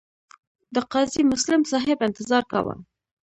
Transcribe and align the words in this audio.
د 0.75 0.75
قاضي 0.91 1.21
مسلم 1.31 1.61
صاحب 1.71 1.97
انتظار 2.07 2.43
کاوه. 2.51 2.75